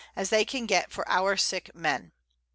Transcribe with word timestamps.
as 0.15 0.31
they 0.31 0.43
can 0.43 0.65
get 0.65 0.91
for 0.91 1.07
our 1.07 1.37
sick 1.37 1.69
Men_. 1.75 2.09